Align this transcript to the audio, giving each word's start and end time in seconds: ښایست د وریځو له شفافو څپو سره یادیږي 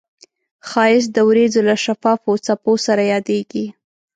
ښایست 0.69 1.09
د 1.13 1.17
وریځو 1.29 1.61
له 1.69 1.75
شفافو 1.83 2.31
څپو 2.45 2.73
سره 2.85 3.01
یادیږي 3.13 3.65